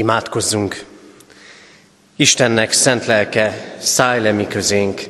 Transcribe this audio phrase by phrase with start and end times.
[0.00, 0.84] Imádkozzunk!
[2.16, 5.00] Istennek szent lelke, szállj le mi közénk,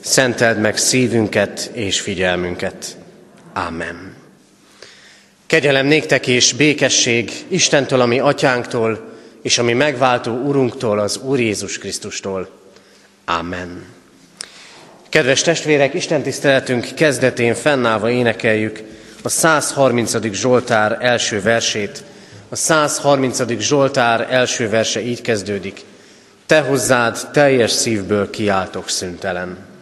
[0.00, 2.96] szenteld meg szívünket és figyelmünket.
[3.52, 4.14] Ámen.
[5.46, 9.12] Kegyelem néktek és békesség Istentől, ami atyánktól,
[9.42, 12.50] és ami megváltó Urunktól, az Úr Jézus Krisztustól.
[13.24, 13.84] Ámen.
[15.08, 18.82] Kedves testvérek, Isten tiszteletünk kezdetén fennállva énekeljük
[19.22, 20.32] a 130.
[20.32, 22.04] Zsoltár első versét,
[22.48, 23.58] a 130.
[23.58, 25.84] Zsoltár első verse így kezdődik.
[26.46, 29.75] Te hozzád teljes szívből kiáltok szüntelen.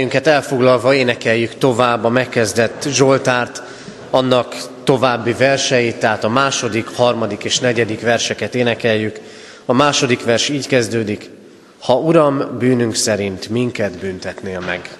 [0.00, 3.62] Helyünket elfoglalva énekeljük tovább a megkezdett Zsoltárt,
[4.10, 9.20] annak további verseit, tehát a második, harmadik és negyedik verseket énekeljük.
[9.64, 11.30] A második vers így kezdődik,
[11.80, 14.99] ha Uram bűnünk szerint minket büntetnél meg.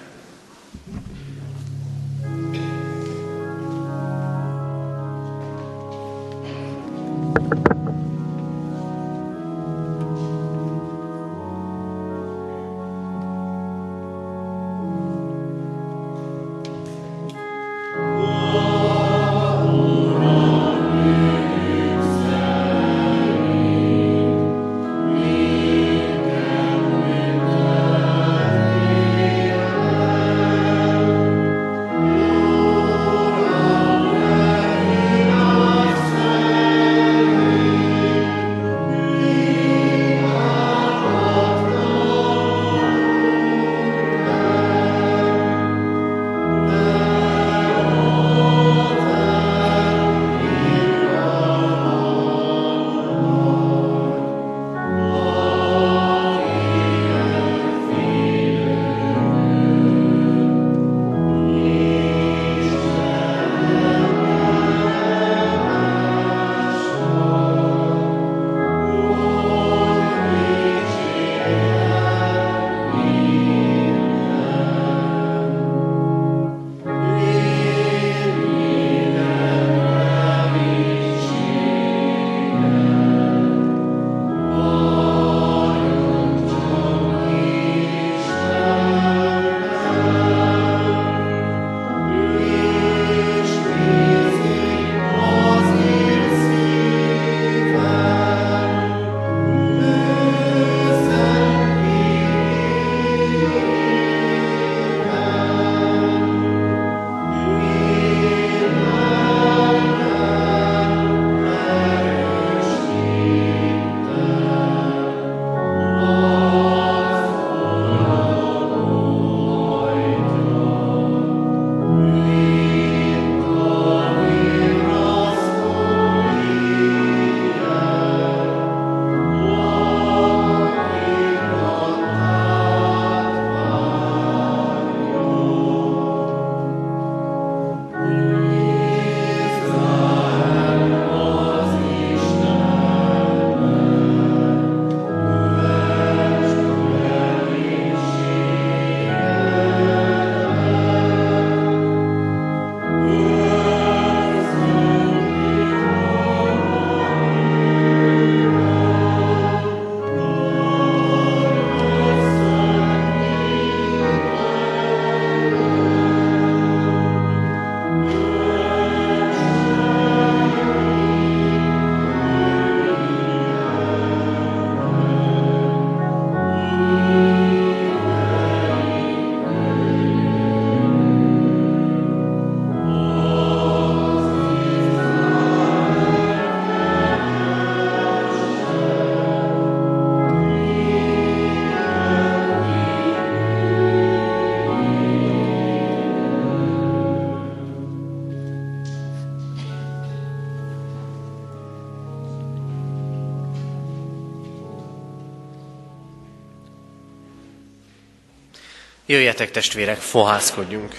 [209.11, 210.95] Jöjjetek testvérek, fohászkodjunk.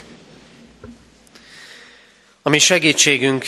[2.42, 3.44] A mi segítségünk,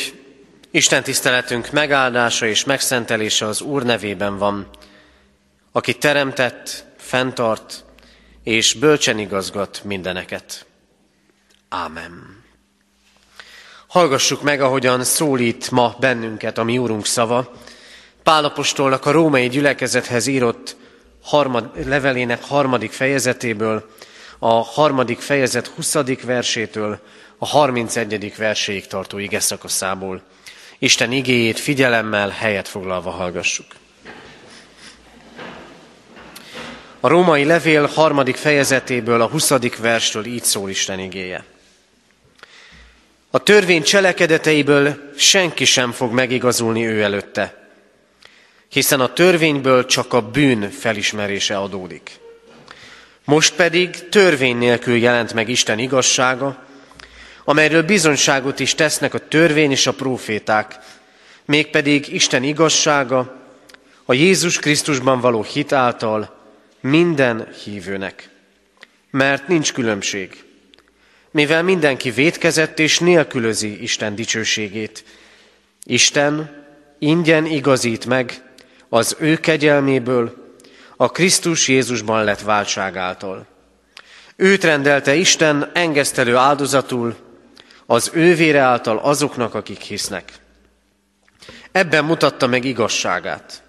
[0.71, 4.69] Isten tiszteletünk megáldása és megszentelése az Úr nevében van,
[5.73, 7.85] aki teremtett, fenntart
[8.43, 10.67] és bölcsen igazgat mindeneket.
[11.69, 12.45] Ámen.
[13.87, 17.53] Hallgassuk meg, ahogyan szólít ma bennünket a mi Úrunk szava,
[18.23, 20.77] Pálapostolnak a római gyülekezethez írott
[21.23, 23.93] harmad, levelének harmadik fejezetéből,
[24.47, 25.95] a harmadik fejezet 20.
[26.23, 26.99] versétől
[27.39, 28.37] a 31.
[28.37, 30.23] verséig tartó ige szakaszából.
[30.79, 33.67] Isten igéjét figyelemmel helyet foglalva hallgassuk.
[37.01, 39.53] A római levél harmadik fejezetéből a 20.
[39.79, 41.45] verstől így szól Isten igéje.
[43.31, 47.69] A törvény cselekedeteiből senki sem fog megigazulni ő előtte,
[48.69, 52.23] hiszen a törvényből csak a bűn felismerése adódik.
[53.25, 56.65] Most pedig törvény nélkül jelent meg Isten igazsága,
[57.45, 60.79] amelyről bizonyságot is tesznek a törvény és a proféták,
[61.45, 63.43] mégpedig Isten igazsága
[64.05, 66.43] a Jézus Krisztusban való hit által
[66.81, 68.29] minden hívőnek.
[69.11, 70.45] Mert nincs különbség,
[71.31, 75.05] mivel mindenki vétkezett és nélkülözi Isten dicsőségét.
[75.85, 76.65] Isten
[76.99, 78.43] ingyen igazít meg
[78.89, 80.44] az ő kegyelméből,
[80.97, 83.47] a Krisztus Jézusban lett váltság által.
[84.37, 87.17] Őt rendelte Isten engesztelő áldozatul,
[87.87, 90.33] az ő vére által azoknak, akik hisznek.
[91.73, 93.63] Ebben mutatta meg igazságát.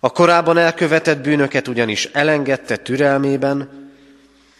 [0.00, 3.90] A korábban elkövetett bűnöket ugyanis elengedte türelmében,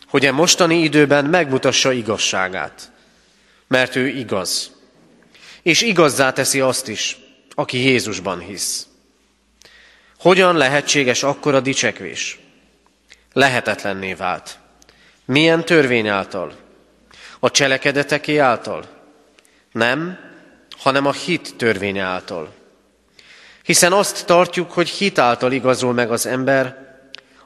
[0.08, 2.90] hogy a mostani időben megmutassa igazságát,
[3.69, 4.70] mert ő igaz.
[5.62, 7.19] És igazzá teszi azt is,
[7.54, 8.86] aki Jézusban hisz.
[10.24, 12.38] Hogyan lehetséges akkora dicsekvés?
[13.32, 14.58] Lehetetlenné vált.
[15.24, 16.56] Milyen törvény által?
[17.38, 18.84] A cselekedeteké által?
[19.72, 20.18] Nem,
[20.70, 22.54] hanem a hit törvénye által.
[23.62, 26.96] Hiszen azt tartjuk, hogy hit által igazol meg az ember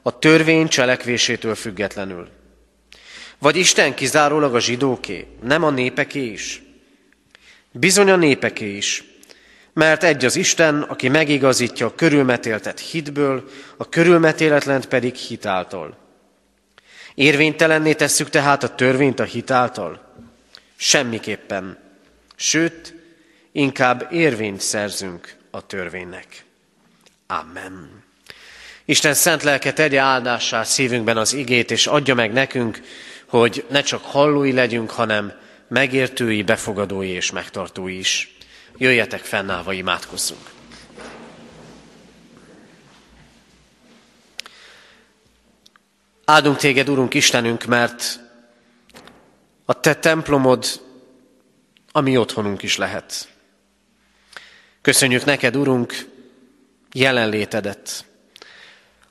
[0.02, 2.28] a törvény cselekvésétől függetlenül.
[3.38, 6.62] Vagy Isten kizárólag a zsidóké, nem a népeké is?
[7.70, 9.04] Bizony a népeké is,
[9.78, 15.96] mert egy az Isten, aki megigazítja a körülmetéltet hitből, a körülmetéletlent pedig hitáltal.
[17.14, 20.14] Érvénytelenné tesszük tehát a törvényt a hitáltal?
[20.76, 21.78] Semmiképpen.
[22.36, 22.94] Sőt,
[23.52, 26.44] inkább érvényt szerzünk a törvénynek.
[27.26, 28.04] Amen.
[28.84, 32.80] Isten szent lelke tegye áldássá szívünkben az igét, és adja meg nekünk,
[33.26, 35.32] hogy ne csak hallói legyünk, hanem
[35.68, 38.37] megértői, befogadói és megtartói is.
[38.78, 40.50] Jöjjetek fennállva, imádkozzunk.
[46.24, 48.20] Áldunk téged, Urunk Istenünk, mert
[49.64, 50.80] a te templomod
[51.92, 53.28] a mi otthonunk is lehet.
[54.80, 55.94] Köszönjük neked, Urunk,
[56.92, 58.04] jelenlétedet.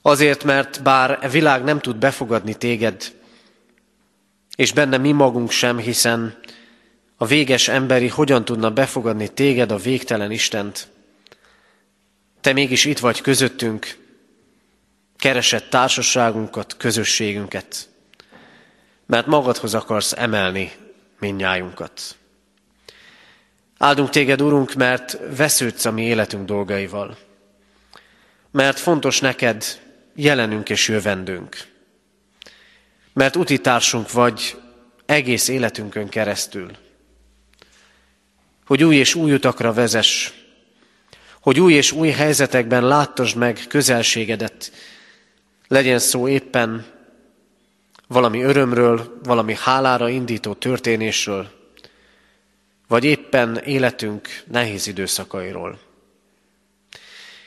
[0.02, 3.16] Azért, mert bár a világ nem tud befogadni téged,
[4.56, 6.38] és benne mi magunk sem, hiszen
[7.18, 10.88] a véges emberi hogyan tudna befogadni téged, a végtelen Istent.
[12.42, 13.98] Te mégis itt vagy közöttünk,
[15.16, 17.90] keresett társaságunkat, közösségünket,
[19.06, 20.72] mert magadhoz akarsz emelni
[21.20, 22.16] minnyájunkat.
[23.78, 27.18] Áldunk téged, Urunk, mert vesződsz a mi életünk dolgaival,
[28.52, 29.82] mert fontos neked
[30.16, 31.58] jelenünk és jövendünk,
[33.14, 34.62] mert utitársunk vagy
[35.06, 36.72] egész életünkön keresztül,
[38.68, 40.32] hogy új és új utakra vezess,
[41.42, 44.72] hogy új és új helyzetekben láttasd meg közelségedet,
[45.68, 46.86] legyen szó éppen
[48.08, 51.50] valami örömről, valami hálára indító történésről,
[52.88, 55.80] vagy éppen életünk nehéz időszakairól.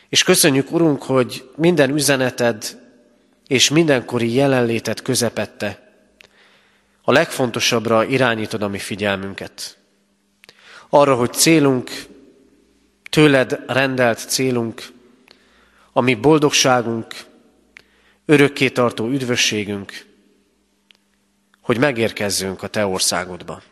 [0.08, 2.78] És köszönjük, Urunk, hogy minden üzeneted
[3.46, 5.92] és mindenkori jelenléted közepette
[7.02, 9.79] a legfontosabbra irányítod a mi figyelmünket.
[10.90, 11.90] Arra, hogy célunk,
[13.10, 14.82] tőled rendelt célunk,
[15.92, 17.06] a mi boldogságunk,
[18.24, 20.06] örökké tartó üdvösségünk,
[21.60, 23.62] hogy megérkezzünk a Te országodba.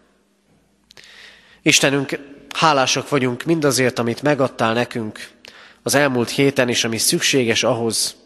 [1.62, 2.18] Istenünk,
[2.54, 5.30] hálásak vagyunk mindazért, amit megadtál nekünk
[5.82, 8.16] az elmúlt héten, és ami szükséges ahhoz,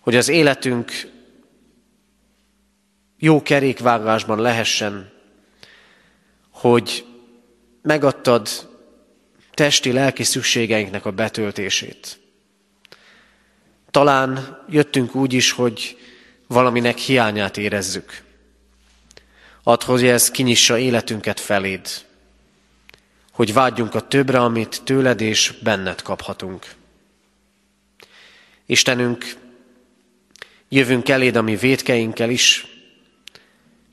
[0.00, 0.92] hogy az életünk
[3.18, 5.12] jó kerékvágásban lehessen,
[6.50, 7.07] hogy
[7.88, 8.48] megadtad
[9.54, 12.20] testi, lelki szükségeinknek a betöltését.
[13.90, 15.98] Talán jöttünk úgy is, hogy
[16.46, 18.22] valaminek hiányát érezzük.
[19.62, 21.88] Add, hogy ez kinyissa életünket feléd,
[23.32, 26.74] hogy vágyjunk a többre, amit tőled és benned kaphatunk.
[28.66, 29.34] Istenünk,
[30.68, 32.66] jövünk eléd a mi védkeinkkel is,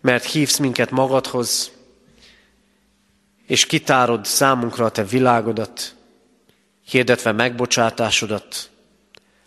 [0.01, 1.74] mert hívsz minket magadhoz,
[3.45, 5.95] és kitárod számunkra a te világodat,
[6.89, 8.69] hirdetve megbocsátásodat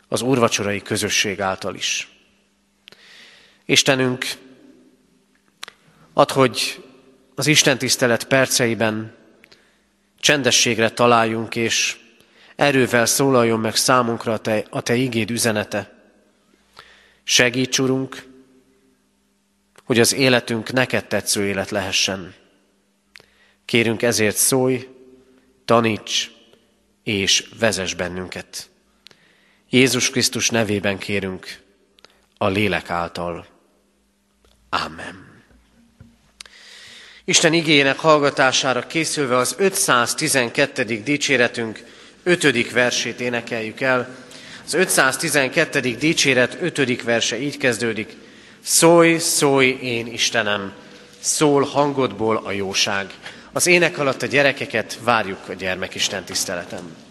[0.09, 2.09] az úrvacsorai közösség által is.
[3.65, 4.27] Istenünk,
[6.13, 6.85] Add, hogy
[7.35, 9.15] az Isten tisztelet perceiben
[10.21, 11.97] csendességre találjunk, és
[12.57, 15.93] erővel szólaljon meg számunkra a Te, a te igéd üzenete.
[17.25, 18.25] Segíts, Urunk,
[19.85, 22.35] hogy az életünk neked tetsző élet lehessen.
[23.69, 24.89] Kérünk ezért szólj,
[25.65, 26.31] taníts
[27.03, 28.71] és vezess bennünket.
[29.71, 31.59] Jézus Krisztus nevében kérünk,
[32.39, 33.47] a lélek által.
[34.69, 35.43] Amen.
[37.25, 40.85] Isten igényének hallgatására készülve az 512.
[40.85, 41.85] dicséretünk
[42.23, 42.71] 5.
[42.71, 44.17] versét énekeljük el.
[44.65, 45.81] Az 512.
[45.81, 47.03] dicséret 5.
[47.03, 48.17] verse így kezdődik.
[48.61, 50.73] Szólj, szólj én Istenem,
[51.21, 53.15] szól hangodból a jóság.
[53.59, 57.08] Az ének alatt a gyerekeket várjuk a gyermekisten tiszteleten.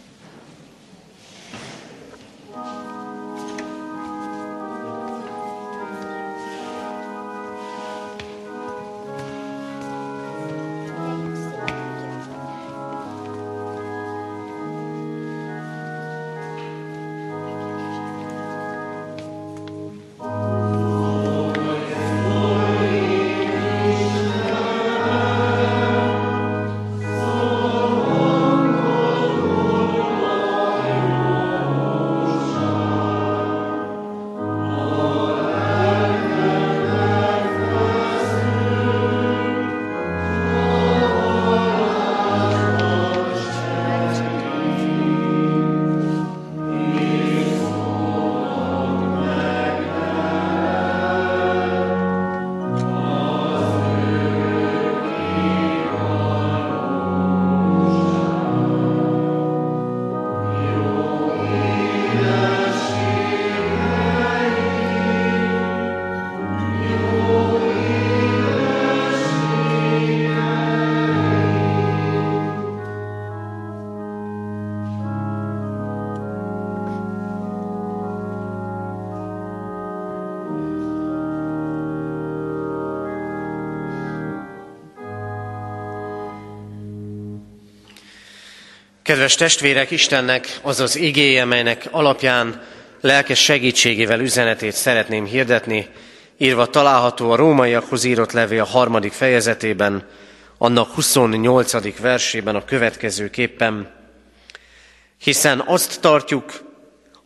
[89.08, 92.62] Kedves testvérek, Istennek az az igéje, melynek alapján
[93.02, 95.88] lelkes segítségével üzenetét szeretném hirdetni,
[96.38, 100.08] írva található a rómaiakhoz írott levél harmadik fejezetében,
[100.58, 102.00] annak 28.
[102.00, 103.92] versében a következő képpen.
[105.18, 106.52] Hiszen azt tartjuk,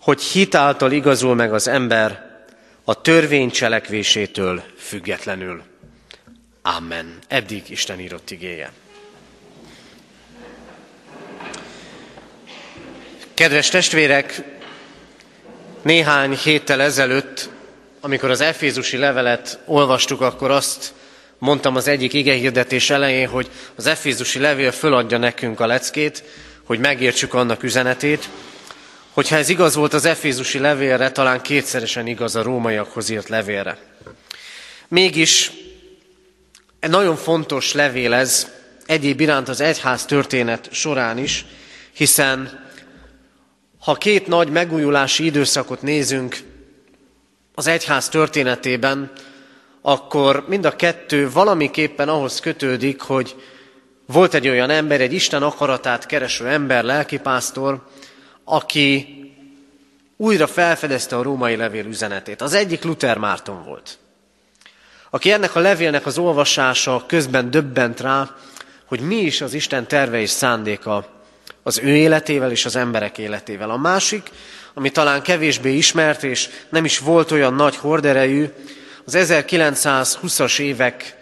[0.02, 2.26] hogy hitáltal igazul meg az ember
[2.84, 5.62] a törvény cselekvésétől függetlenül.
[6.62, 7.18] Amen.
[7.28, 8.72] Eddig Isten írott igéje.
[13.42, 14.42] Kedves testvérek,
[15.82, 17.50] néhány héttel ezelőtt,
[18.02, 20.94] amikor az Efézusi levelet olvastuk, akkor azt
[21.38, 26.24] mondtam az egyik igehirdetés elején, hogy az Efézusi levél föladja nekünk a leckét,
[26.64, 28.30] hogy megértsük annak üzenetét.
[29.12, 33.78] Hogyha ez igaz volt az Efézusi levélre, talán kétszeresen igaz a rómaiakhoz írt levélre.
[34.88, 35.52] Mégis
[36.80, 38.52] egy nagyon fontos levél ez,
[38.86, 41.46] egyéb iránt az egyház történet során is,
[41.94, 42.70] hiszen
[43.82, 46.38] ha két nagy megújulási időszakot nézünk
[47.56, 49.12] az egyház történetében,
[49.82, 53.36] akkor mind a kettő valamiképpen ahhoz kötődik, hogy
[54.06, 57.88] volt egy olyan ember, egy Isten akaratát kereső ember, lelkipásztor,
[58.44, 59.16] aki
[60.18, 62.42] újra felfedezte a római levél üzenetét.
[62.42, 63.98] Az egyik Luther Márton volt,
[65.10, 68.36] aki ennek a levélnek az olvasása közben döbbent rá,
[68.86, 71.21] hogy mi is az Isten terve és szándéka
[71.64, 73.70] az ő életével és az emberek életével.
[73.70, 74.30] A másik,
[74.74, 78.46] ami talán kevésbé ismert, és nem is volt olyan nagy horderejű,
[79.06, 81.16] az 1920-as évek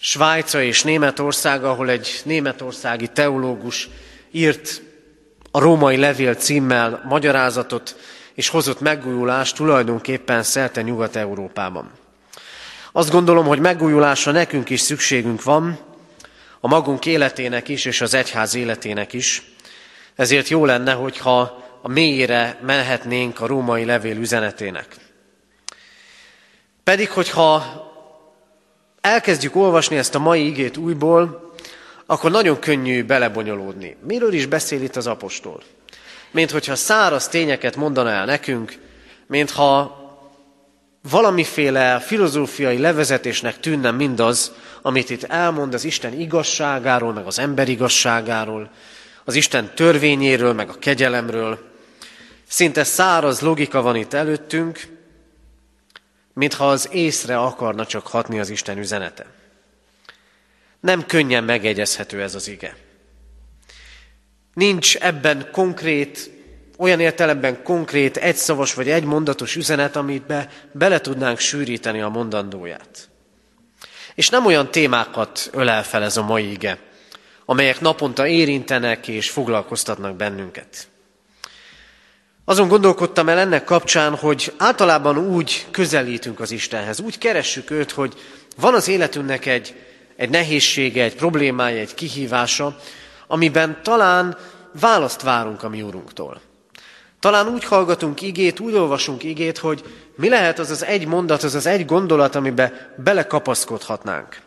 [0.00, 3.88] Svájca és Németország, ahol egy németországi teológus
[4.30, 4.82] írt
[5.50, 7.96] a római levél címmel magyarázatot,
[8.34, 11.90] és hozott megújulást tulajdonképpen szerte Nyugat-Európában.
[12.92, 15.78] Azt gondolom, hogy megújulásra nekünk is szükségünk van,
[16.64, 19.42] a magunk életének is, és az egyház életének is.
[20.14, 24.96] Ezért jó lenne, hogyha a mélyére mehetnénk a római levél üzenetének.
[26.84, 27.64] Pedig, hogyha
[29.00, 31.52] elkezdjük olvasni ezt a mai igét újból,
[32.06, 33.96] akkor nagyon könnyű belebonyolódni.
[34.06, 35.62] Miről is beszél itt az apostol?
[36.30, 38.78] Mint hogyha száraz tényeket mondaná el nekünk,
[39.26, 40.01] mintha
[41.10, 48.70] valamiféle filozófiai levezetésnek tűnne mindaz, amit itt elmond az Isten igazságáról, meg az ember igazságáról,
[49.24, 51.70] az Isten törvényéről, meg a kegyelemről.
[52.48, 54.80] Szinte száraz logika van itt előttünk,
[56.32, 59.26] mintha az észre akarna csak hatni az Isten üzenete.
[60.80, 62.76] Nem könnyen megegyezhető ez az ige.
[64.54, 66.30] Nincs ebben konkrét,
[66.82, 73.08] olyan értelemben konkrét, egyszavas vagy egymondatos üzenet, amit be, bele tudnánk sűríteni a mondandóját.
[74.14, 76.78] És nem olyan témákat ölel fel ez a mai ige,
[77.44, 80.88] amelyek naponta érintenek és foglalkoztatnak bennünket.
[82.44, 88.14] Azon gondolkodtam el ennek kapcsán, hogy általában úgy közelítünk az Istenhez, úgy keressük őt, hogy
[88.56, 89.74] van az életünknek egy,
[90.16, 92.76] egy nehézsége, egy problémája, egy kihívása,
[93.26, 94.36] amiben talán
[94.80, 96.40] választ várunk a mi úrunktól.
[97.22, 99.82] Talán úgy hallgatunk igét, úgy olvasunk igét, hogy
[100.16, 104.40] mi lehet az az egy mondat, az az egy gondolat, amiben belekapaszkodhatnánk.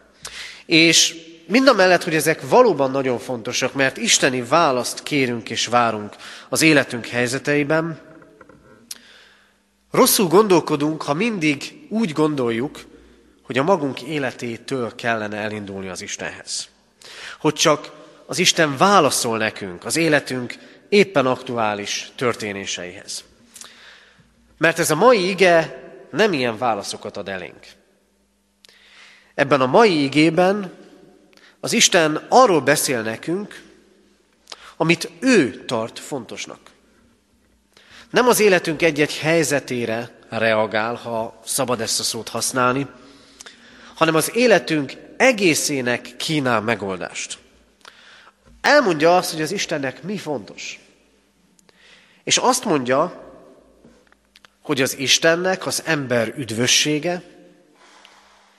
[0.65, 1.15] És
[1.47, 6.15] mind a mellett, hogy ezek valóban nagyon fontosak, mert isteni választ kérünk és várunk
[6.49, 7.99] az életünk helyzeteiben,
[9.91, 12.79] rosszul gondolkodunk, ha mindig úgy gondoljuk,
[13.43, 16.67] hogy a magunk életétől kellene elindulni az Istenhez.
[17.39, 17.91] Hogy csak
[18.25, 20.55] az Isten válaszol nekünk az életünk
[20.89, 23.23] éppen aktuális történéseihez.
[24.57, 27.65] Mert ez a mai ige nem ilyen válaszokat ad elénk.
[29.35, 30.73] Ebben a mai igében
[31.59, 33.63] az Isten arról beszél nekünk,
[34.77, 36.59] amit ő tart fontosnak.
[38.09, 42.87] Nem az életünk egy-egy helyzetére reagál, ha szabad ezt a szót használni,
[43.95, 47.37] hanem az életünk egészének kínál megoldást.
[48.65, 50.79] Elmondja azt, hogy az Istennek mi fontos.
[52.23, 53.31] És azt mondja,
[54.61, 57.21] hogy az Istennek az ember üdvössége,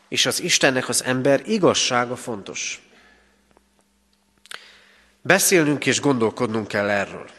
[0.09, 2.81] és az Istennek az ember igazsága fontos.
[5.23, 7.31] Beszélnünk és gondolkodnunk kell erről.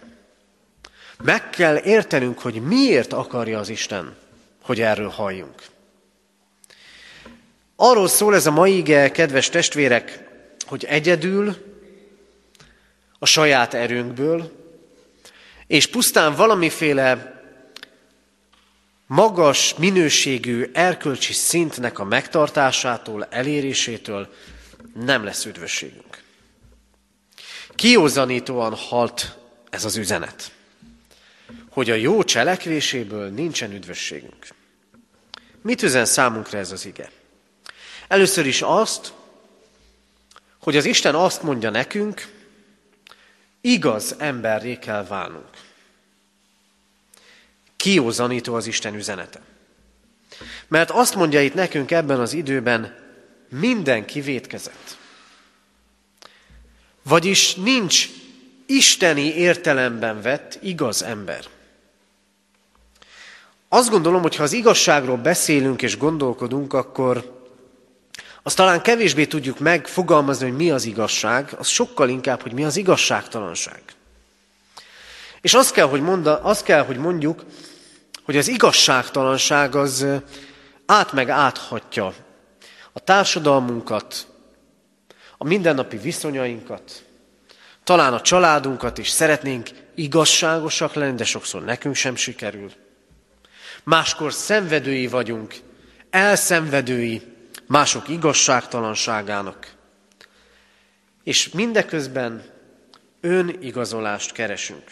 [1.23, 4.15] Meg kell értenünk, hogy miért akarja az Isten,
[4.61, 5.61] hogy erről halljunk.
[7.75, 10.23] Arról szól ez a mai ige, kedves testvérek,
[10.65, 11.66] hogy egyedül,
[13.19, 14.51] a saját erőnkből,
[15.67, 17.35] és pusztán valamiféle
[19.07, 24.33] magas minőségű erkölcsi szintnek a megtartásától, elérésétől
[24.93, 26.23] nem lesz üdvösségünk.
[27.75, 29.37] Kiózanítóan halt
[29.69, 30.51] ez az üzenet,
[31.69, 34.47] hogy a jó cselekvéséből nincsen üdvösségünk.
[35.61, 37.11] Mit üzen számunkra ez az ige?
[38.07, 39.13] Először is azt,
[40.59, 42.36] hogy az Isten azt mondja nekünk,
[43.71, 45.49] igaz emberré kell válnunk.
[47.77, 49.39] Kiózanító az Isten üzenete.
[50.67, 52.95] Mert azt mondja itt nekünk ebben az időben,
[53.49, 54.97] mindenki vétkezett.
[57.03, 58.09] Vagyis nincs
[58.65, 61.45] isteni értelemben vett igaz ember.
[63.69, 67.36] Azt gondolom, hogy ha az igazságról beszélünk és gondolkodunk, akkor
[68.47, 72.77] azt talán kevésbé tudjuk megfogalmazni, hogy mi az igazság, az sokkal inkább, hogy mi az
[72.77, 73.81] igazságtalanság.
[75.41, 77.45] És azt kell, hogy, monda, azt kell, hogy mondjuk,
[78.23, 80.05] hogy az igazságtalanság az
[80.85, 82.13] át meg áthatja
[82.93, 84.27] a társadalmunkat,
[85.37, 87.03] a mindennapi viszonyainkat,
[87.83, 92.71] talán a családunkat is szeretnénk igazságosak lenni, de sokszor nekünk sem sikerül.
[93.83, 95.55] Máskor szenvedői vagyunk,
[96.09, 97.35] elszenvedői
[97.67, 99.75] mások igazságtalanságának.
[101.23, 102.43] És mindeközben
[103.21, 104.83] önigazolást keresünk.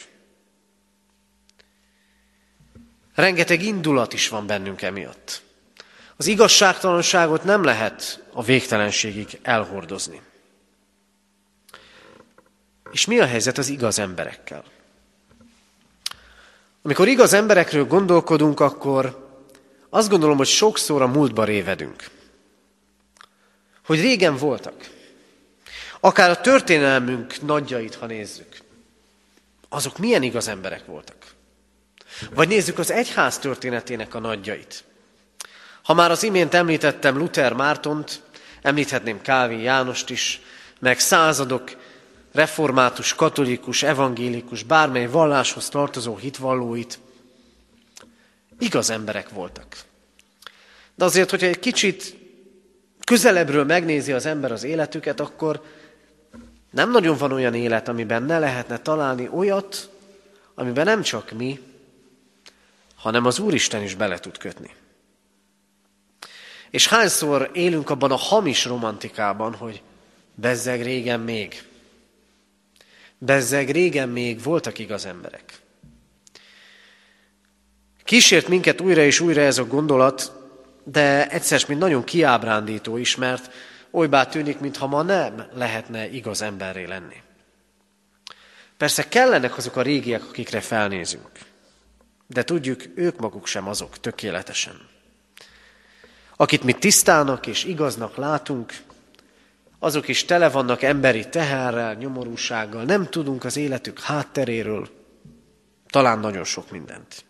[3.16, 5.42] Rengeteg indulat is van bennünk emiatt.
[6.16, 10.22] Az igazságtalanságot nem lehet a végtelenségig elhordozni.
[12.92, 14.64] És mi a helyzet az igaz emberekkel?
[16.82, 19.30] Amikor igaz emberekről gondolkodunk, akkor
[19.90, 22.15] azt gondolom, hogy sokszor a múltba révedünk
[23.86, 24.90] hogy régen voltak.
[26.00, 28.58] Akár a történelmünk nagyjait, ha nézzük.
[29.70, 31.34] Azok milyen igaz emberek voltak.
[32.34, 34.84] Vagy nézzük az egyház történetének a nagyjait.
[35.84, 38.22] Ha már az imént említettem Luther Mártont,
[38.62, 40.42] említhetném Kávi Jánost is,
[40.80, 41.76] meg századok
[42.34, 47.00] református, katolikus, evangélikus, bármely valláshoz tartozó hitvallóit,
[48.60, 49.78] igaz emberek voltak.
[50.96, 52.16] De azért, hogyha egy kicsit
[53.06, 55.64] közelebbről megnézi az ember az életüket, akkor
[56.72, 59.90] nem nagyon van olyan élet, amiben ne lehetne találni olyat,
[60.56, 61.60] amiben nem csak mi,
[62.96, 64.74] hanem az Úristen is bele tud kötni.
[66.70, 69.82] És hányszor élünk abban a hamis romantikában, hogy
[70.36, 71.64] bezzeg régen még.
[73.18, 75.60] Bezzeg régen még voltak igaz emberek.
[78.04, 80.35] Kísért minket újra és újra ez a gondolat,
[80.86, 83.52] de egyszer mint nagyon kiábrándító is, mert
[83.92, 87.22] olybá tűnik, mintha ma nem lehetne igaz emberré lenni.
[88.78, 91.32] Persze kellenek azok a régiek, akikre felnézünk,
[92.28, 94.88] de tudjuk, ők maguk sem azok tökéletesen.
[96.36, 98.74] Akit mi tisztának és igaznak látunk,
[99.80, 104.90] azok is tele vannak emberi teherrel, nyomorúsággal, nem tudunk az életük hátteréről,
[105.88, 107.26] talán nagyon sok mindent.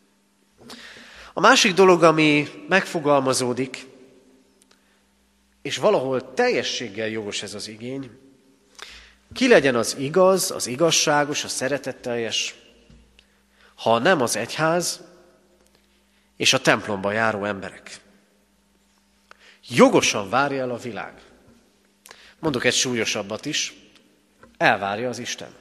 [1.38, 3.86] A másik dolog, ami megfogalmazódik,
[5.62, 8.10] és valahol teljességgel jogos ez az igény,
[9.34, 12.56] ki legyen az igaz, az igazságos, a szeretetteljes,
[13.76, 15.02] ha nem az egyház
[16.38, 18.00] és a templomba járó emberek.
[19.68, 21.22] Jogosan várja el a világ.
[22.40, 23.74] Mondok egy súlyosabbat is,
[24.58, 25.54] elvárja az Isten.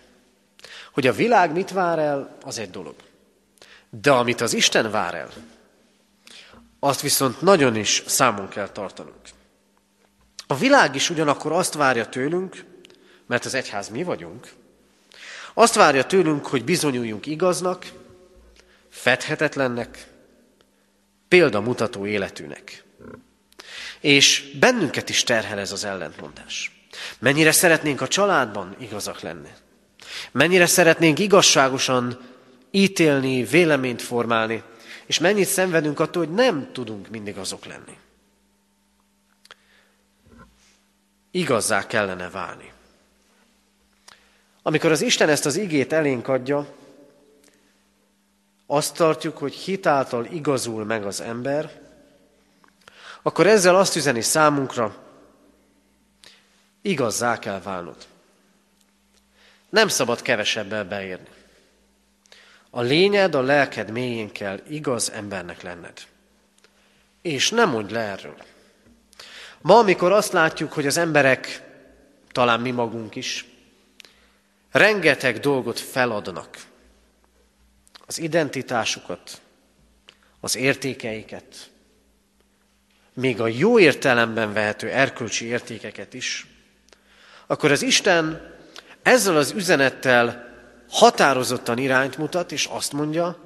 [0.93, 2.95] Hogy a világ mit vár el, az egy dolog.
[3.91, 5.31] De amit az Isten vár el,
[6.85, 9.21] azt viszont nagyon is számon kell tartanunk.
[10.47, 12.65] A világ is ugyanakkor azt várja tőlünk,
[13.27, 14.53] mert az egyház mi vagyunk,
[15.55, 17.87] azt várja tőlünk, hogy bizonyuljunk igaznak,
[18.91, 20.07] fedhetetlennek,
[21.29, 22.85] példamutató életűnek.
[24.01, 26.87] És bennünket is terhel ez az ellentmondás.
[27.19, 29.51] Mennyire szeretnénk a családban igazak lenni.
[30.33, 32.21] Mennyire szeretnénk igazságosan
[32.71, 34.63] ítélni, véleményt formálni,
[35.07, 37.99] és mennyit szenvedünk attól, hogy nem tudunk mindig azok lenni.
[41.31, 42.73] Igazzá kellene válni.
[44.63, 46.67] Amikor az Isten ezt az igét elénk adja,
[48.67, 51.83] azt tartjuk, hogy hitáltal igazul meg az ember,
[53.23, 54.97] akkor ezzel azt üzeni számunkra,
[56.83, 58.07] igazzá kell válnod.
[59.69, 61.29] Nem szabad kevesebbel beérni.
[62.77, 66.01] A lényed, a lelked mélyén kell igaz embernek lenned.
[67.23, 68.37] És nem mondj le erről.
[69.61, 71.63] Ma, amikor azt látjuk, hogy az emberek,
[72.33, 73.47] talán mi magunk is,
[74.71, 76.57] rengeteg dolgot feladnak.
[78.07, 79.41] Az identitásukat,
[80.41, 81.71] az értékeiket,
[83.13, 86.47] még a jó értelemben vehető erkölcsi értékeket is,
[87.47, 88.55] akkor az Isten
[89.03, 90.54] ezzel az üzenettel
[90.89, 93.39] határozottan irányt mutat, és azt mondja,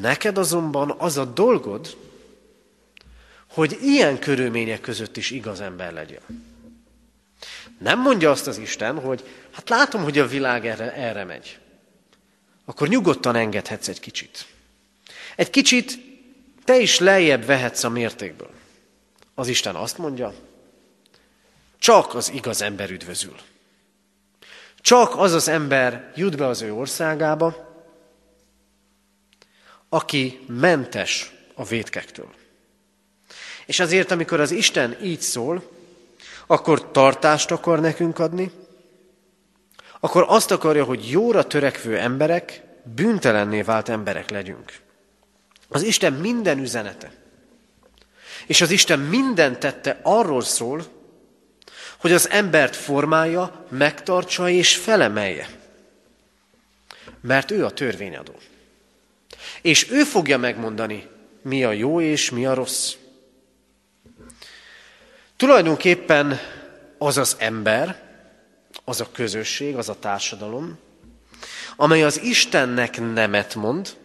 [0.00, 1.96] neked azonban az a dolgod,
[3.46, 6.50] hogy ilyen körülmények között is igaz ember legyen.
[7.78, 11.58] Nem mondja azt az Isten, hogy hát látom, hogy a világ erre, erre megy.
[12.64, 14.46] Akkor nyugodtan engedhetsz egy kicsit.
[15.36, 15.98] Egy kicsit
[16.64, 18.50] te is lejjebb vehetsz a mértékből.
[19.34, 20.34] Az Isten azt mondja,
[21.78, 23.36] csak az igaz ember üdvözül.
[24.82, 27.70] Csak az az ember jut be az ő országába,
[29.88, 32.30] aki mentes a vétkektől.
[33.66, 35.70] És azért, amikor az Isten így szól,
[36.46, 38.50] akkor tartást akar nekünk adni,
[40.00, 42.62] akkor azt akarja, hogy jóra törekvő emberek,
[42.94, 44.80] bűntelenné vált emberek legyünk.
[45.68, 47.12] Az Isten minden üzenete,
[48.46, 50.84] és az Isten minden tette arról szól,
[52.02, 55.48] hogy az embert formálja, megtartsa és felemelje.
[57.20, 58.34] Mert ő a törvényadó.
[59.60, 61.08] És ő fogja megmondani,
[61.42, 62.94] mi a jó és mi a rossz.
[65.36, 66.40] Tulajdonképpen
[66.98, 68.02] az az ember,
[68.84, 70.78] az a közösség, az a társadalom,
[71.76, 73.96] amely az Istennek nemet mond,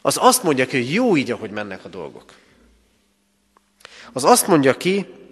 [0.00, 2.32] az azt mondja ki, hogy jó így, ahogy mennek a dolgok.
[4.12, 5.22] Az azt mondja ki,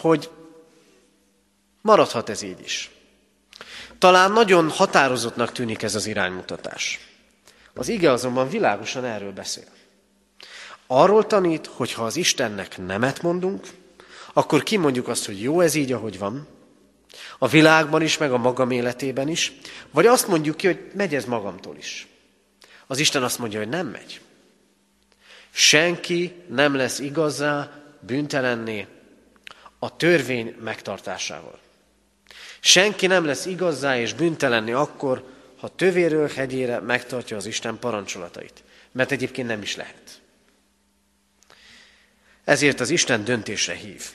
[0.00, 0.30] hogy
[1.82, 2.90] maradhat ez így is.
[3.98, 7.00] Talán nagyon határozottnak tűnik ez az iránymutatás.
[7.74, 9.68] Az ige azonban világosan erről beszél.
[10.86, 13.66] Arról tanít, hogy ha az Istennek nemet mondunk,
[14.32, 16.46] akkor kimondjuk azt, hogy jó ez így, ahogy van,
[17.38, 19.52] a világban is, meg a magam életében is,
[19.90, 22.06] vagy azt mondjuk ki, hogy megy ez magamtól is.
[22.86, 24.20] Az Isten azt mondja, hogy nem megy.
[25.50, 28.86] Senki nem lesz igazá, bűntelenné
[29.82, 31.58] a törvény megtartásával.
[32.60, 35.24] Senki nem lesz igazá és bűntelenné akkor,
[35.56, 38.62] ha tövéről hegyére megtartja az Isten parancsolatait.
[38.92, 40.20] Mert egyébként nem is lehet.
[42.44, 44.10] Ezért az Isten döntésre hív.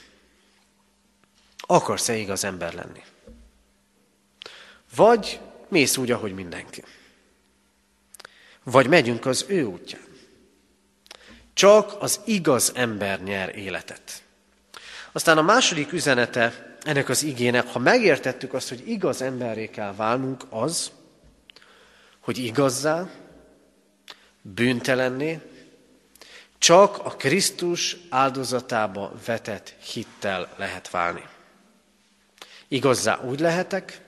[1.60, 3.02] Akarsz-e igaz ember lenni?
[4.94, 6.82] Vagy mész úgy, ahogy mindenki.
[8.62, 10.04] Vagy megyünk az ő útján.
[11.52, 14.22] Csak az igaz ember nyer életet.
[15.16, 20.44] Aztán a második üzenete ennek az igének, ha megértettük azt, hogy igaz emberré kell válnunk,
[20.50, 20.90] az,
[22.20, 23.08] hogy igazzá,
[24.42, 25.40] bűntelenné,
[26.58, 31.22] csak a Krisztus áldozatába vetett hittel lehet válni.
[32.68, 34.00] Igazzá úgy lehetek,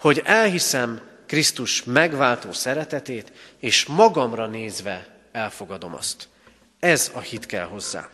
[0.00, 6.28] hogy elhiszem Krisztus megváltó szeretetét, és magamra nézve elfogadom azt.
[6.78, 8.08] Ez a hit kell hozzá.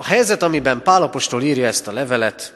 [0.00, 2.54] A helyzet, amiben Pálapostól írja ezt a levelet,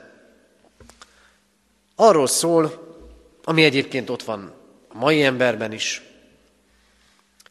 [1.94, 2.94] arról szól,
[3.42, 4.54] ami egyébként ott van
[4.88, 6.02] a mai emberben is.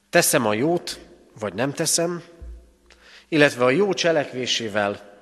[0.10, 1.00] Teszem a jót,
[1.40, 2.24] vagy nem teszem,
[3.28, 5.16] illetve a jó cselekvésével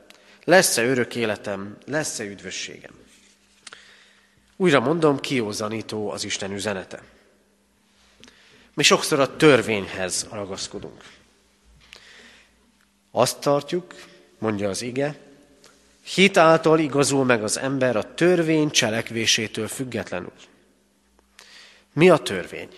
[0.43, 2.93] lesz-e örök életem, lesz-e üdvösségem.
[4.55, 7.03] Újra mondom, kiózanító az Isten üzenete.
[8.73, 11.03] Mi sokszor a törvényhez ragaszkodunk.
[13.11, 13.93] Azt tartjuk,
[14.41, 15.15] mondja az ige,
[16.03, 20.31] hit által igazul meg az ember a törvény cselekvésétől függetlenül.
[21.93, 22.69] Mi a törvény?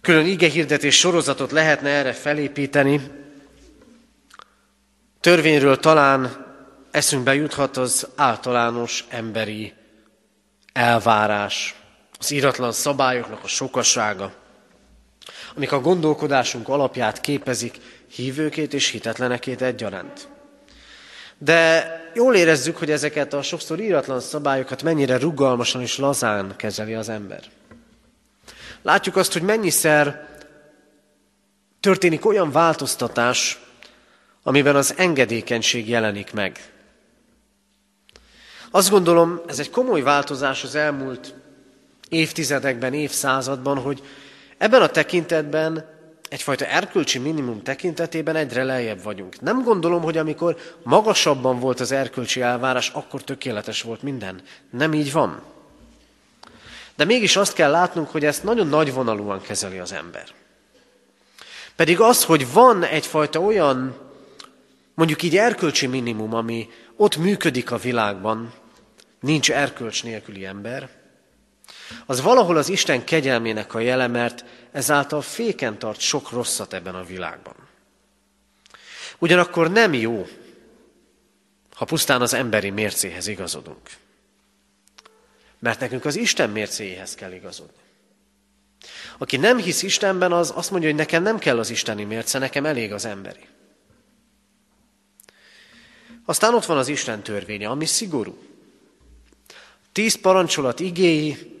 [0.00, 3.00] Külön ige hirdetés sorozatot lehetne erre felépíteni.
[5.20, 6.46] Törvényről talán
[6.90, 9.72] eszünkbe juthat az általános emberi
[10.72, 11.74] elvárás,
[12.18, 14.32] az íratlan szabályoknak a sokasága,
[15.56, 17.78] amik a gondolkodásunk alapját képezik
[18.14, 20.28] hívőkét és hitetlenekét egyaránt.
[21.38, 27.08] De jól érezzük, hogy ezeket a sokszor íratlan szabályokat mennyire rugalmasan és lazán kezeli az
[27.08, 27.42] ember.
[28.82, 30.28] Látjuk azt, hogy mennyiszer
[31.80, 33.60] történik olyan változtatás,
[34.42, 36.72] amiben az engedékenység jelenik meg.
[38.70, 41.34] Azt gondolom, ez egy komoly változás az elmúlt
[42.08, 44.02] évtizedekben, évszázadban, hogy
[44.58, 45.90] ebben a tekintetben
[46.32, 49.40] egyfajta erkölcsi minimum tekintetében egyre lejjebb vagyunk.
[49.40, 54.42] Nem gondolom, hogy amikor magasabban volt az erkölcsi elvárás, akkor tökéletes volt minden.
[54.70, 55.42] Nem így van.
[56.96, 60.26] De mégis azt kell látnunk, hogy ezt nagyon nagyvonalúan kezeli az ember.
[61.76, 63.96] Pedig az, hogy van egyfajta olyan,
[64.94, 68.52] mondjuk így erkölcsi minimum, ami ott működik a világban,
[69.20, 70.88] nincs erkölcs nélküli ember,
[72.06, 77.04] az valahol az Isten kegyelmének a jele, mert ezáltal féken tart sok rosszat ebben a
[77.04, 77.54] világban.
[79.18, 80.26] Ugyanakkor nem jó,
[81.74, 83.90] ha pusztán az emberi mércéhez igazodunk.
[85.58, 87.80] Mert nekünk az Isten mércéjéhez kell igazodni.
[89.18, 92.66] Aki nem hisz Istenben, az azt mondja, hogy nekem nem kell az isteni mérce, nekem
[92.66, 93.48] elég az emberi.
[96.24, 98.38] Aztán ott van az Isten törvénye, ami szigorú.
[99.92, 101.52] Tíz parancsolat igéi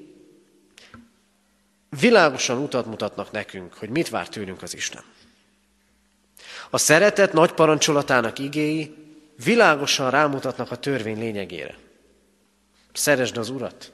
[2.00, 5.02] világosan utat mutatnak nekünk, hogy mit vár tőlünk az Isten.
[6.70, 8.94] A szeretet nagy parancsolatának igéi
[9.44, 11.76] világosan rámutatnak a törvény lényegére.
[12.92, 13.92] Szeresd az Urat,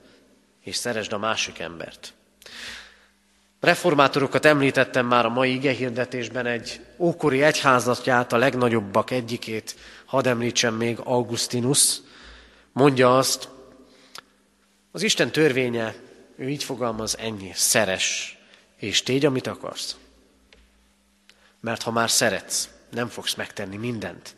[0.60, 2.12] és szeresd a másik embert.
[3.60, 10.98] Reformátorokat említettem már a mai igehirdetésben, egy ókori egyházatját, a legnagyobbak egyikét, hadd említsem még,
[11.02, 12.00] Augustinus,
[12.72, 13.48] mondja azt,
[14.92, 15.94] az Isten törvénye,
[16.38, 18.38] ő így fogalmaz, ennyi, szeres,
[18.76, 19.96] és tégy, amit akarsz.
[21.60, 24.36] Mert ha már szeretsz, nem fogsz megtenni mindent,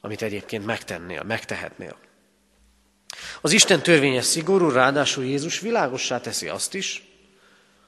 [0.00, 1.96] amit egyébként megtennél, megtehetnél.
[3.40, 7.04] Az Isten törvénye szigorú, ráadásul Jézus világossá teszi azt is,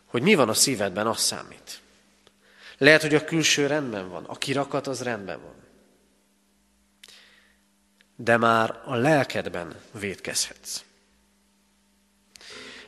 [0.06, 1.80] hogy mi van a szívedben, az számít.
[2.78, 5.54] Lehet, hogy a külső rendben van, a kirakat az rendben van.
[8.16, 10.84] De már a lelkedben védkezhetsz.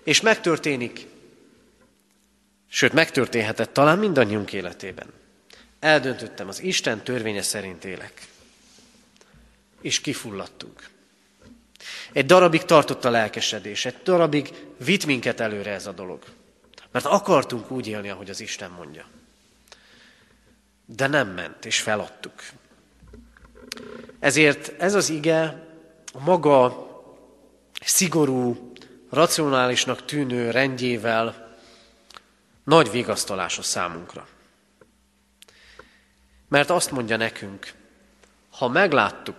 [0.09, 1.07] És megtörténik,
[2.69, 5.13] sőt megtörténhetett talán mindannyiunk életében.
[5.79, 8.27] Eldöntöttem, az Isten törvénye szerint élek.
[9.81, 10.89] És kifulladtunk.
[12.13, 16.25] Egy darabig tartott a lelkesedés, egy darabig vitt minket előre ez a dolog.
[16.91, 19.07] Mert akartunk úgy élni, ahogy az Isten mondja.
[20.87, 22.43] De nem ment, és feladtuk.
[24.19, 25.67] Ezért ez az ige
[26.19, 26.87] maga
[27.85, 28.68] szigorú,
[29.11, 31.57] racionálisnak tűnő rendjével
[32.65, 34.29] nagy vigasztalás a számunkra.
[36.49, 37.73] Mert azt mondja nekünk,
[38.51, 39.39] ha megláttuk,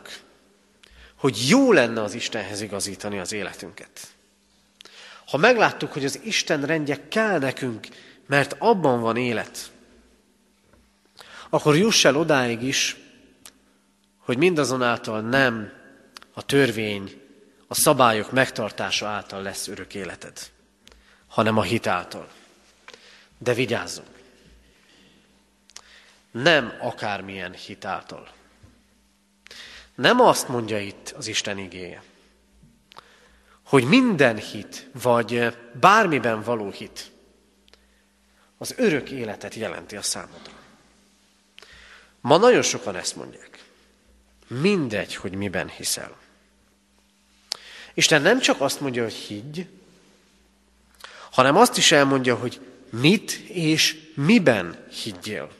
[1.16, 4.08] hogy jó lenne az Istenhez igazítani az életünket.
[5.26, 7.88] Ha megláttuk, hogy az Isten rendje kell nekünk,
[8.26, 9.72] mert abban van élet,
[11.50, 12.98] akkor juss el odáig is,
[14.18, 15.72] hogy mindazonáltal nem
[16.34, 17.19] a törvény,
[17.72, 20.40] a szabályok megtartása által lesz örök életed,
[21.28, 22.30] hanem a hit által.
[23.38, 24.08] De vigyázzunk!
[26.32, 28.30] Nem akármilyen hit által.
[29.96, 32.04] Nem azt mondja itt az Isten igéje,
[33.64, 37.12] hogy minden hit, vagy bármiben való hit,
[38.58, 40.54] az örök életet jelenti a számodra.
[42.22, 43.64] Ma nagyon sokan ezt mondják.
[44.48, 46.19] Mindegy, hogy miben hiszel.
[48.00, 49.68] Isten nem csak azt mondja, hogy higgy,
[51.32, 52.60] hanem azt is elmondja, hogy
[52.90, 55.52] mit és miben higgyél.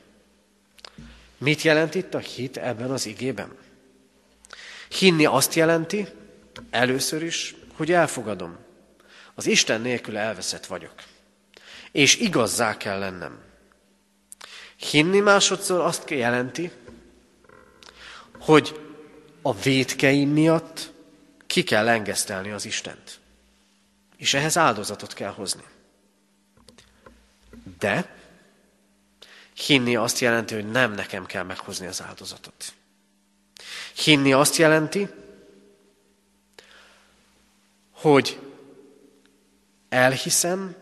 [1.38, 3.58] Mit jelent itt a hit ebben az igében?
[4.90, 6.08] Hinni azt jelenti,
[6.70, 8.58] először is, hogy elfogadom.
[9.36, 10.94] Az Isten nélkül elveszett vagyok.
[11.92, 13.40] És igazzá kell lennem.
[14.76, 16.72] Hinni másodszor azt jelenti,
[18.40, 18.80] hogy
[19.42, 20.98] a védkeim miatt
[21.60, 23.20] ki kell engesztelni az Istent.
[24.18, 25.64] És ehhez áldozatot kell hozni.
[27.80, 28.16] De
[29.56, 32.74] hinni azt jelenti, hogy nem nekem kell meghozni az áldozatot.
[33.96, 35.10] Hinni azt jelenti,
[37.92, 38.40] hogy
[39.90, 40.76] elhiszem,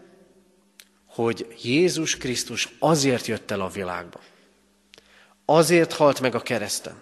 [1.06, 4.20] hogy Jézus Krisztus azért jött el a világba.
[5.46, 7.02] Azért halt meg a kereszten.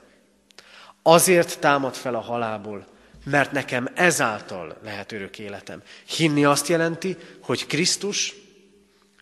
[1.02, 2.94] Azért támad fel a halálból,
[3.26, 5.82] mert nekem ezáltal lehet örök életem.
[6.06, 8.34] Hinni azt jelenti, hogy Krisztus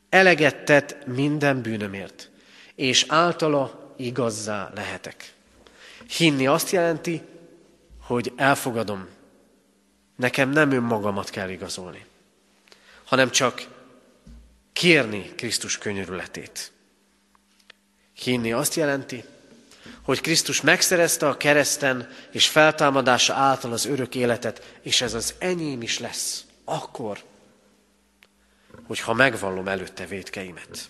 [0.09, 2.29] eleget tett minden bűnömért,
[2.75, 5.33] és általa igazzá lehetek.
[6.17, 7.21] Hinni azt jelenti,
[8.01, 9.07] hogy elfogadom,
[10.15, 12.05] nekem nem önmagamat kell igazolni,
[13.03, 13.67] hanem csak
[14.73, 16.71] kérni Krisztus könyörületét.
[18.13, 19.23] Hinni azt jelenti,
[20.03, 25.81] hogy Krisztus megszerezte a kereszten és feltámadása által az örök életet, és ez az enyém
[25.81, 27.23] is lesz, akkor,
[28.83, 30.89] hogyha megvallom előtte védkeimet.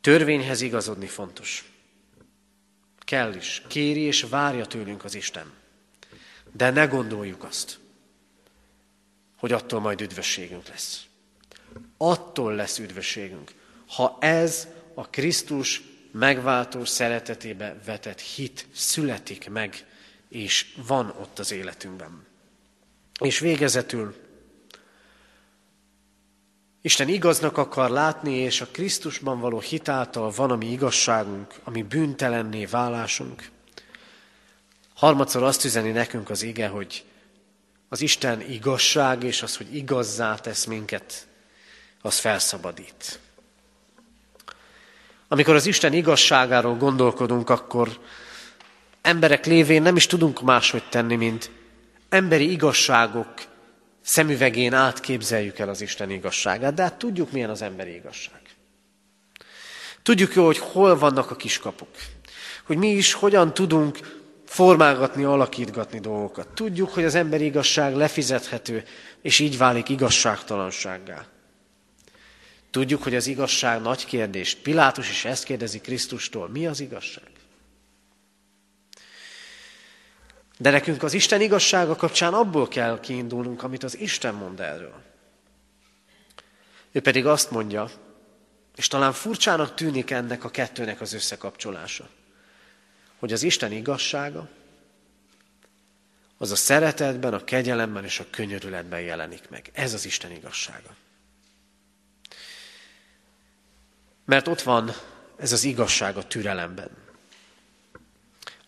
[0.00, 1.70] Törvényhez igazodni fontos.
[2.98, 3.62] Kell is.
[3.68, 5.52] Kéri és várja tőlünk az Isten.
[6.52, 7.78] De ne gondoljuk azt,
[9.36, 11.04] hogy attól majd üdvösségünk lesz.
[11.96, 13.54] Attól lesz üdvösségünk,
[13.86, 15.82] ha ez a Krisztus
[16.18, 19.86] megváltó szeretetébe vetett hit születik meg,
[20.28, 22.26] és van ott az életünkben.
[23.20, 24.14] És végezetül
[26.80, 32.64] Isten igaznak akar látni, és a Krisztusban való hitáltal van a mi igazságunk, ami bűntelenné
[32.64, 33.50] válásunk.
[34.94, 37.04] Harmadszor azt üzeni nekünk az ige, hogy
[37.88, 41.26] az Isten igazság, és az, hogy igazzá tesz minket,
[42.02, 43.18] az felszabadít.
[45.28, 47.98] Amikor az Isten igazságáról gondolkodunk, akkor
[49.02, 51.50] emberek lévén nem is tudunk máshogy tenni, mint
[52.08, 53.34] emberi igazságok
[54.02, 58.40] szemüvegén átképzeljük el az Isten igazságát, de hát tudjuk, milyen az emberi igazság.
[60.02, 61.88] Tudjuk jó, hogy hol vannak a kiskapuk.
[62.64, 63.98] Hogy mi is hogyan tudunk
[64.44, 66.48] formálgatni, alakítgatni dolgokat.
[66.48, 68.84] Tudjuk, hogy az emberi igazság lefizethető,
[69.22, 71.26] és így válik igazságtalansággá.
[72.76, 74.54] Tudjuk, hogy az igazság nagy kérdés.
[74.54, 76.48] Pilátus is ezt kérdezi Krisztustól.
[76.48, 77.30] Mi az igazság?
[80.58, 85.02] De nekünk az Isten igazsága kapcsán abból kell kiindulnunk, amit az Isten mond erről.
[86.92, 87.90] Ő pedig azt mondja,
[88.74, 92.08] és talán furcsának tűnik ennek a kettőnek az összekapcsolása,
[93.18, 94.48] hogy az Isten igazsága
[96.38, 99.70] az a szeretetben, a kegyelemben és a könyörületben jelenik meg.
[99.72, 101.04] Ez az Isten igazsága.
[104.26, 104.92] Mert ott van
[105.36, 106.90] ez az igazság a türelemben.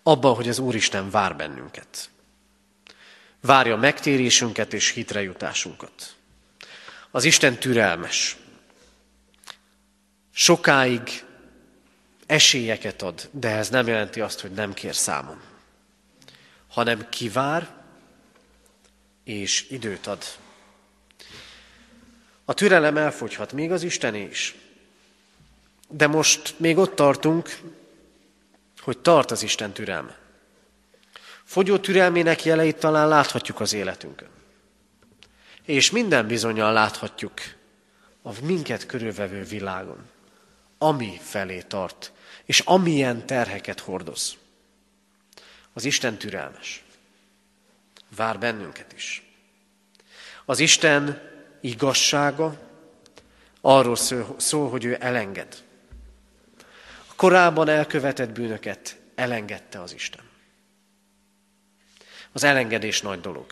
[0.03, 2.11] Abban, hogy az Úristen vár bennünket.
[3.41, 6.17] Várja megtérésünket és hitrejutásunkat.
[7.11, 8.37] Az Isten türelmes.
[10.31, 11.25] Sokáig
[12.27, 15.41] esélyeket ad, de ez nem jelenti azt, hogy nem kér számon,
[16.69, 17.69] hanem kivár
[19.25, 20.25] és időt ad.
[22.45, 24.55] A türelem elfogyhat, még az Istené is.
[25.89, 27.59] De most még ott tartunk,
[28.81, 30.19] hogy tart az Isten türelme.
[31.45, 34.29] Fogyó türelmének jeleit talán láthatjuk az életünkön.
[35.63, 37.41] És minden bizonyal láthatjuk
[38.23, 39.99] a minket körülvevő világon,
[40.79, 42.13] ami felé tart,
[42.45, 44.37] és amilyen terheket hordoz.
[45.73, 46.85] Az Isten türelmes.
[48.17, 49.23] Vár bennünket is.
[50.45, 51.23] Az Isten
[51.61, 52.59] igazsága
[53.61, 53.97] arról
[54.37, 55.67] szól, hogy ő elenged
[57.19, 60.21] korábban elkövetett bűnöket elengedte az Isten.
[62.33, 63.47] Az elengedés nagy dolog.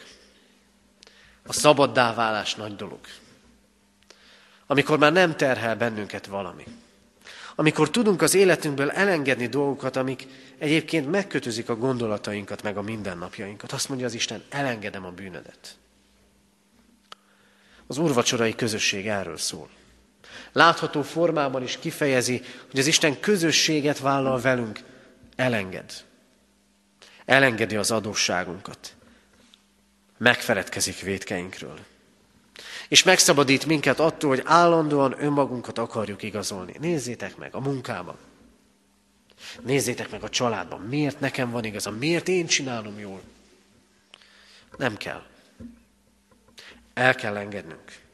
[1.47, 2.99] A szabaddá válás nagy dolog.
[4.67, 6.65] Amikor már nem terhel bennünket valami.
[7.55, 10.27] Amikor tudunk az életünkből elengedni dolgokat, amik
[10.59, 13.73] egyébként megkötözik a gondolatainkat, meg a mindennapjainkat.
[13.73, 15.77] Azt mondja az Isten, elengedem a bűnödet.
[17.87, 19.69] Az úrvacsorai közösség erről szól.
[20.53, 24.81] Látható formában is kifejezi, hogy az Isten közösséget vállal velünk,
[25.37, 25.93] elenged.
[27.25, 28.95] Elengedi az adósságunkat.
[30.19, 31.79] Megfeledkezik védkeinkről.
[32.89, 36.75] És megszabadít minket attól, hogy állandóan önmagunkat akarjuk igazolni.
[36.81, 38.17] Nézzétek meg a munkában.
[39.61, 40.81] Nézzétek meg a családban.
[40.81, 41.91] Miért nekem van igaza?
[41.91, 43.21] Miért én csinálom jól?
[44.77, 45.23] Nem kell.
[46.95, 48.06] El kell engednünk.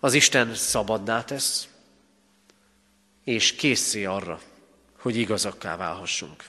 [0.00, 1.68] Az Isten szabaddá tesz,
[3.24, 4.40] és készé arra,
[4.98, 6.44] hogy igazakká válhassunk.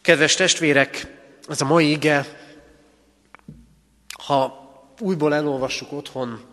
[0.00, 1.06] Kedves testvérek,
[1.48, 2.26] ez a mai ige,
[4.24, 4.60] ha
[4.98, 6.44] újból elolvassuk otthon,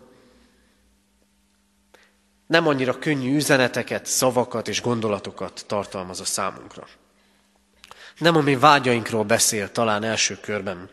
[2.46, 6.86] nem annyira könnyű üzeneteket, szavakat és gondolatokat tartalmaz a számunkra.
[8.18, 10.90] Nem a mi vágyainkról beszél talán első körben,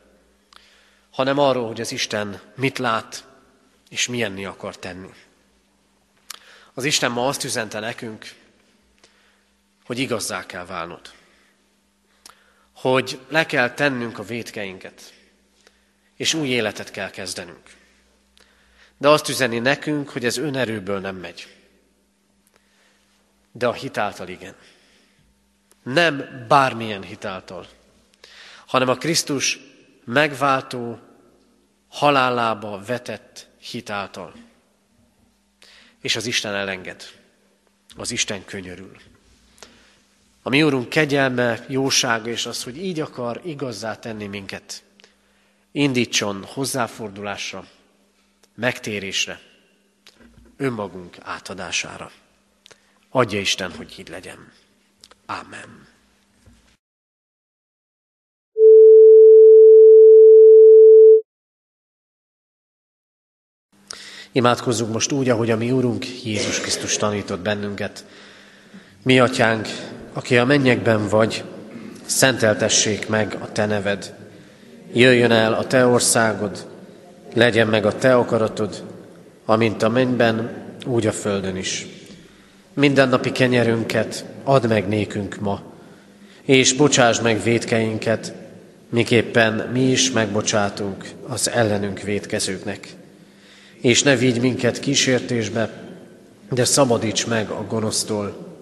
[1.11, 3.26] hanem arról, hogy az Isten mit lát,
[3.89, 5.13] és milyenni akar tenni.
[6.73, 8.33] Az Isten ma azt üzente nekünk,
[9.85, 11.11] hogy igazzá kell válnod.
[12.73, 15.13] Hogy le kell tennünk a vétkeinket,
[16.15, 17.75] és új életet kell kezdenünk.
[18.97, 21.55] De azt üzeni nekünk, hogy ez önerőből nem megy.
[23.51, 24.55] De a hitáltal igen.
[25.83, 27.67] Nem bármilyen hitáltal,
[28.65, 29.59] hanem a Krisztus
[30.03, 30.99] megváltó,
[31.87, 34.33] halálába vetett hitáltal.
[36.01, 37.03] És az Isten elenged.
[37.95, 38.97] Az Isten könyörül.
[40.41, 44.83] A mi Úrunk kegyelme, jósága és az, hogy így akar igazzá tenni minket,
[45.71, 47.67] indítson hozzáfordulásra,
[48.55, 49.39] megtérésre,
[50.57, 52.11] önmagunk átadására.
[53.09, 54.51] Adja Isten, hogy így legyen.
[55.25, 55.87] Ámen.
[64.37, 68.05] Imádkozzunk most úgy, ahogy a mi Úrunk Jézus Krisztus tanított bennünket.
[69.03, 69.67] Mi, Atyánk,
[70.13, 71.43] aki a mennyekben vagy,
[72.05, 74.13] szenteltessék meg a Te neved.
[74.93, 76.67] Jöjjön el a Te országod,
[77.33, 78.83] legyen meg a Te akaratod,
[79.45, 80.49] amint a mennyben,
[80.85, 81.87] úgy a földön is.
[82.73, 85.61] Mindennapi kenyerünket add meg nékünk ma,
[86.41, 88.33] és bocsáss meg védkeinket,
[88.89, 92.87] miképpen mi is megbocsátunk az ellenünk védkezőknek
[93.81, 95.85] és ne vigy minket kísértésbe,
[96.49, 98.55] de szabadíts meg a gonosztól,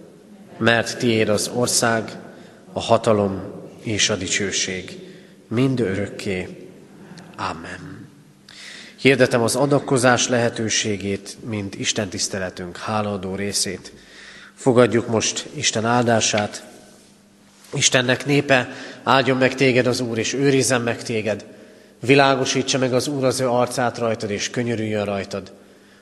[0.57, 2.11] mert tiéd az ország,
[2.73, 3.41] a hatalom
[3.81, 4.99] és a dicsőség,
[5.47, 6.67] mind örökké.
[7.37, 8.07] Amen.
[8.95, 13.91] Hirdetem az adakozás lehetőségét, mint Isten tiszteletünk hálaadó részét.
[14.55, 16.63] Fogadjuk most Isten áldását.
[17.73, 18.69] Istennek népe,
[19.03, 21.45] áldjon meg téged az Úr, és őrizzen meg téged.
[22.05, 25.51] Világosítsa meg az Úr az ő arcát rajtad, és könyörüljön rajtad.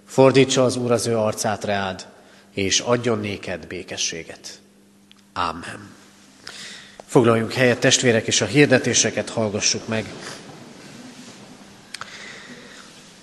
[0.08, 2.06] Fordítsa az Úr az ő arcát reád,
[2.54, 4.60] és adjon néked békességet.
[5.34, 5.90] Ámen.
[7.06, 10.06] Foglaljunk helyet, testvérek, és a hirdetéseket hallgassuk meg.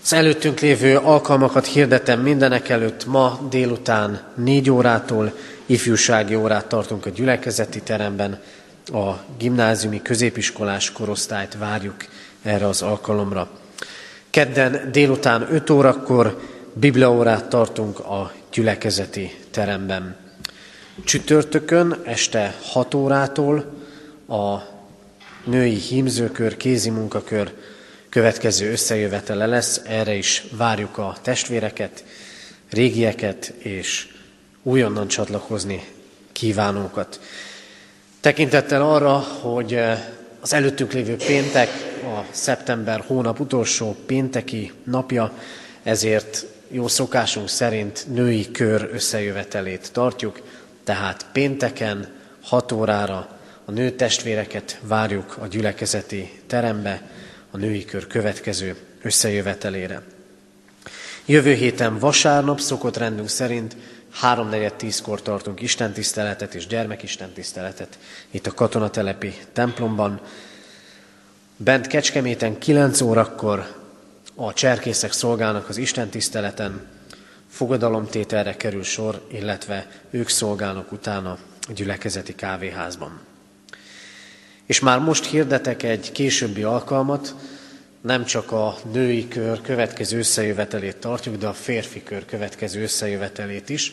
[0.02, 3.06] Az előttünk lévő alkalmakat hirdetem mindenek előtt.
[3.06, 8.40] Ma délután négy órától ifjúsági órát tartunk a gyülekezeti teremben.
[8.92, 11.96] A gimnáziumi középiskolás korosztályt várjuk
[12.42, 13.50] erre az alkalomra.
[14.30, 16.40] Kedden délután 5 órakor
[16.72, 20.16] bibliaórát tartunk a gyülekezeti teremben.
[21.04, 23.64] Csütörtökön este 6 órától
[24.28, 24.58] a
[25.44, 27.52] női hímzőkör, kézi munkakör
[28.08, 29.80] következő összejövetele lesz.
[29.84, 32.04] Erre is várjuk a testvéreket,
[32.70, 34.08] régieket és
[34.62, 35.84] újonnan csatlakozni
[36.32, 37.20] kívánókat.
[38.20, 39.80] Tekintettel arra, hogy
[40.40, 41.68] az előttünk lévő péntek
[42.04, 45.32] a szeptember hónap utolsó pénteki napja,
[45.82, 50.40] ezért jó szokásunk szerint női kör összejövetelét tartjuk,
[50.84, 52.08] tehát pénteken
[52.42, 57.02] 6 órára a nő testvéreket várjuk a gyülekezeti terembe,
[57.50, 60.02] a női kör következő összejövetelére.
[61.24, 63.76] Jövő héten vasárnap szokott rendünk szerint
[64.22, 67.98] 3.4.10-kor tartunk istentiszteletet és gyermekistentiszteletet
[68.30, 70.20] itt a katonatelepi templomban.
[71.56, 73.74] Bent Kecskeméten 9 órakor
[74.34, 76.86] a cserkészek szolgálnak az istentiszteleten,
[77.50, 81.38] fogadalomtételre kerül sor, illetve ők szolgálnak utána
[81.68, 83.20] a gyülekezeti kávéházban.
[84.66, 87.34] És már most hirdetek egy későbbi alkalmat,
[88.00, 93.92] nem csak a női kör következő összejövetelét tartjuk, de a férfi kör következő összejövetelét is.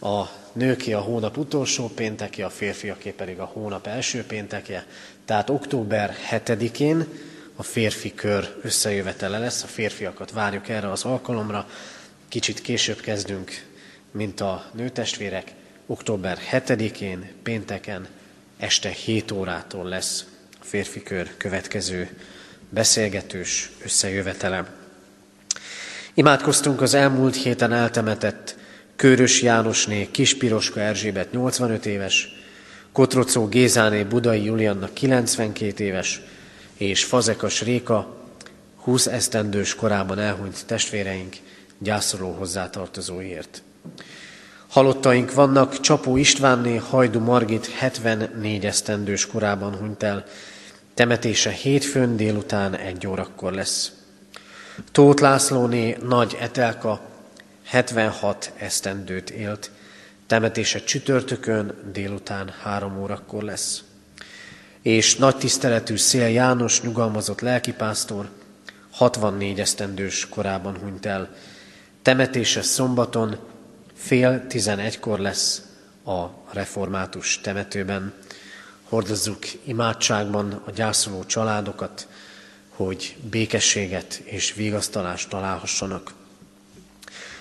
[0.00, 4.86] A nőké a hónap utolsó pénteke, a férfiaké pedig a hónap első pénteke.
[5.24, 7.06] Tehát október 7-én
[7.56, 11.68] a férfi kör összejövetele lesz, a férfiakat várjuk erre az alkalomra.
[12.28, 13.64] Kicsit később kezdünk,
[14.10, 15.52] mint a nőtestvérek.
[15.86, 18.08] Október 7-én, pénteken,
[18.58, 20.24] este 7 órától lesz
[20.60, 22.10] a férfi kör következő
[22.74, 24.66] beszélgetős összejövetele.
[26.14, 28.56] Imádkoztunk az elmúlt héten eltemetett
[28.96, 32.28] Körös Jánosné Kispiroska Erzsébet 85 éves,
[32.92, 36.20] Kotrocó Gézáné Budai Julianna 92 éves,
[36.76, 38.16] és Fazekas Réka
[38.76, 41.36] 20 esztendős korában elhunyt testvéreink
[41.78, 43.62] gyászoló hozzátartozóért.
[44.68, 50.24] Halottaink vannak, Csapó Istvánné Hajdu Margit 74 esztendős korában hunyt el,
[50.94, 53.92] Temetése hétfőn délután egy órakor lesz.
[54.92, 57.00] Tóth Lászlóné Nagy Etelka
[57.64, 59.70] 76 esztendőt élt.
[60.26, 63.82] Temetése csütörtökön délután három órakor lesz.
[64.82, 68.28] És nagy tiszteletű Szél János nyugalmazott lelkipásztor
[68.90, 71.34] 64 esztendős korában hunyt el.
[72.02, 73.38] Temetése szombaton
[73.94, 75.62] fél tizenegykor lesz
[76.04, 78.12] a református temetőben
[78.88, 82.06] hordozzuk imádságban a gyászoló családokat,
[82.68, 86.12] hogy békességet és vigasztalást találhassanak.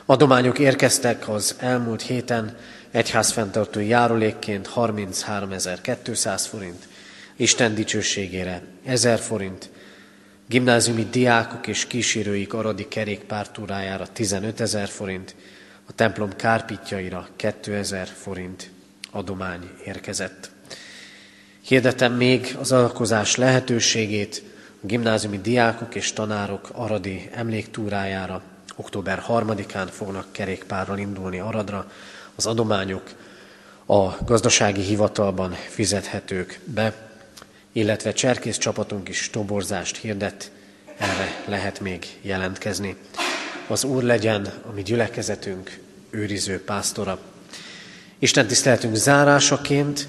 [0.06, 2.58] Adományok érkeztek az elmúlt héten
[2.92, 6.88] egyházfenntartó járulékként 33.200 forint,
[7.36, 9.70] Isten dicsőségére 1000 forint,
[10.48, 15.36] gimnáziumi diákok és kísérőik aradi kerékpártúrájára 15 ezer forint,
[15.86, 18.72] a templom kárpitjaira 2000 forint
[19.12, 20.53] adomány érkezett.
[21.66, 24.44] Hirdetem még az alkozás lehetőségét
[24.82, 28.42] a gimnáziumi diákok és tanárok aradi emléktúrájára.
[28.76, 31.92] Október 3-án fognak kerékpárral indulni Aradra.
[32.36, 33.04] Az adományok
[33.86, 36.94] a gazdasági hivatalban fizethetők be,
[37.72, 40.52] illetve cserkész csapatunk is toborzást hirdet,
[40.98, 42.96] erre lehet még jelentkezni.
[43.68, 47.20] Az Úr legyen a mi gyülekezetünk őriző pásztora.
[48.20, 50.08] Isten tiszteltünk zárásaként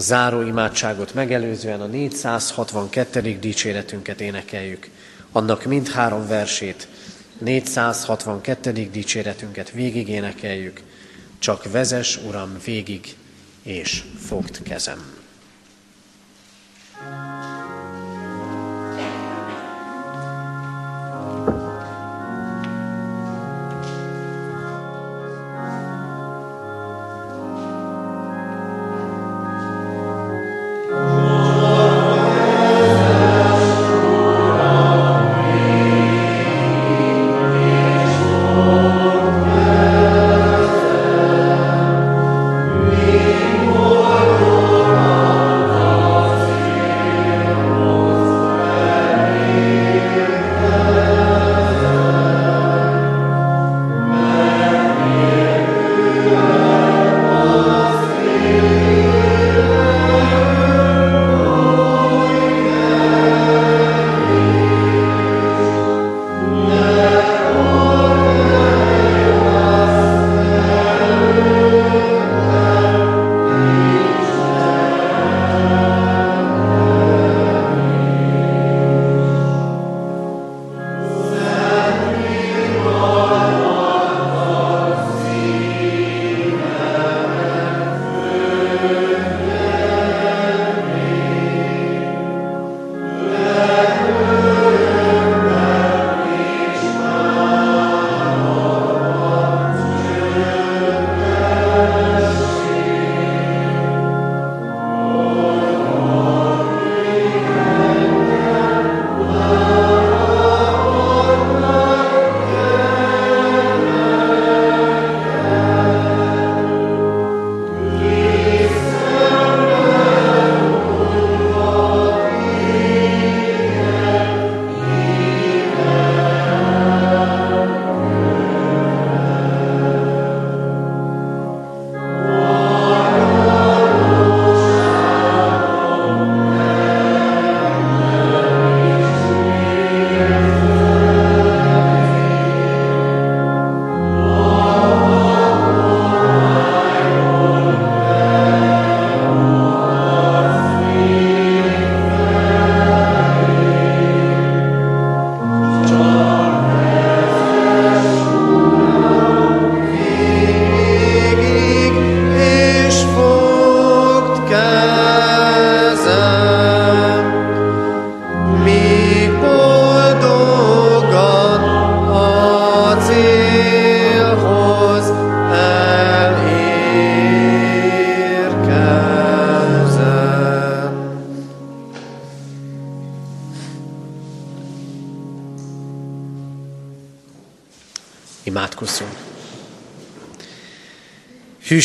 [0.00, 3.38] a záró imádságot megelőzően a 462.
[3.40, 4.88] dicséretünket énekeljük.
[5.32, 6.88] Annak mindhárom versét,
[7.38, 8.72] 462.
[8.72, 10.80] dicséretünket végig énekeljük.
[11.38, 13.16] Csak vezes, Uram, végig,
[13.62, 15.19] és fogd kezem.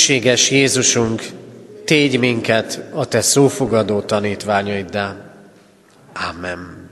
[0.06, 1.24] Hűséges Jézusunk,
[1.86, 5.16] tégy minket a Te szófogadó tanítványaiddá.
[6.30, 6.85] Amen.